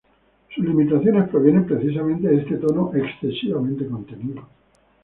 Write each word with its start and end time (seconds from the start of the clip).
Sus 0.55 0.65
limitaciones 0.65 1.29
provienen 1.29 1.65
precisamente 1.67 2.27
de 2.27 2.37
este 2.37 2.57
tono 2.57 2.89
excesivamente 2.95 3.85
contenido. 3.87 4.47